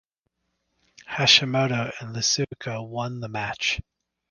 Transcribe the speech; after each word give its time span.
Hashimoto 1.07 1.91
and 1.99 2.15
Iizuka 2.15 2.83
won 2.89 3.19
the 3.19 3.29
match. 3.29 3.81